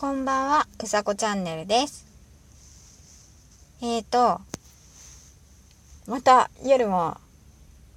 [0.00, 2.06] こんばんは、うさこチャンネルです。
[3.82, 4.40] えーと、
[6.06, 7.18] また夜も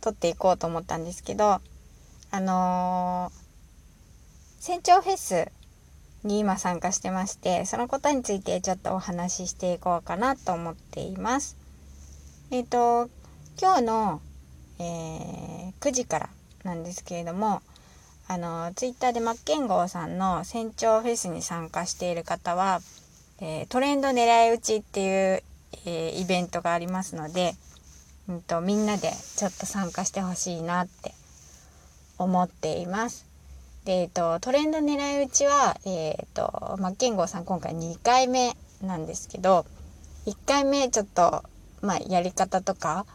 [0.02, 1.62] 撮っていこうと思ったんですけど、
[2.30, 5.50] あのー、船長フェス
[6.26, 11.56] に今参加してまして、そのことについてちょっとお話ししていこうかなと思っています。
[12.52, 13.10] えっ、ー、と、
[13.58, 14.22] 今日の、
[14.78, 16.30] えー、9時から
[16.66, 17.62] なんですけれども、
[18.28, 22.80] あのツイッターでマッケンゴーさんの船長フェスに参加している方は、
[23.42, 25.44] えー、トレンド狙い撃ちっていう、
[25.86, 27.54] えー、イベントがありますので、
[28.30, 31.14] うんと、みんなでちょっと参加してほしいなって
[32.18, 33.26] 思っています。
[33.84, 39.66] で、えっ、ー、と、トレンド狙い撃ちは、えっ、と、マッケンゴーさん今回2回目なんですけど、
[40.26, 41.44] 1回目ちょっと、
[41.82, 43.06] まあ、やり方とか、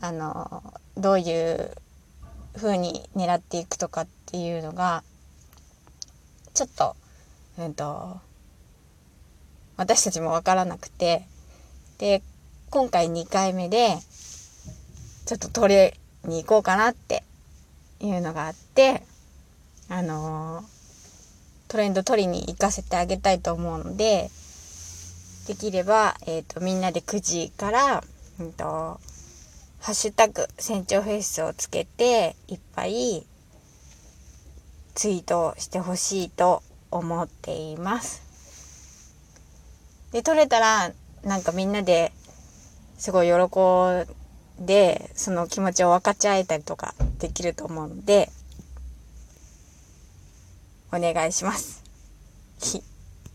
[0.00, 0.62] あの、
[0.96, 1.70] どういう
[2.58, 5.02] 風に狙っていくとかっていうのが
[6.52, 6.96] ちょっと,、
[7.58, 8.20] うんと、
[9.76, 11.26] 私たちも分からなくて
[11.98, 12.22] で
[12.70, 13.96] 今回2回目で
[15.24, 17.22] ちょっとトレに行こうかなって
[18.00, 19.02] いうのがあって
[19.88, 20.62] あの
[21.68, 24.30] トレンド取りに行かせてあげたいと思うので
[25.46, 28.04] できれば、えーと、みんなで9時から、
[28.38, 29.00] うんと
[29.80, 33.26] ハッシュタグ船長フェイスをつけていっぱい
[34.94, 38.22] ツイートしてほしいと思っています。
[40.12, 42.12] で、撮れたらなんかみんなで
[42.98, 43.34] すごい喜
[44.62, 48.30] んでその気持ちを分かち合えたりとかできると思うので
[50.92, 51.84] お願いします。